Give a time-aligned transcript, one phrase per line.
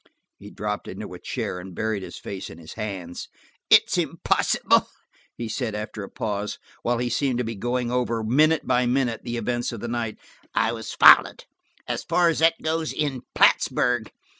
[0.39, 3.29] He dropped into a chair and buried his face in his hands.
[3.69, 4.87] "It's impossible,"
[5.37, 9.21] he said after a pause, while he seemed to be going over, minute by minute,
[9.23, 10.17] the events of the night.
[10.55, 11.45] "I was followed,
[11.87, 14.09] as far as that goes, in Plattsburg.